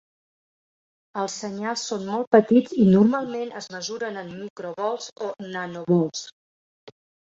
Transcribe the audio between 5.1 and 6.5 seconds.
o nanovolts.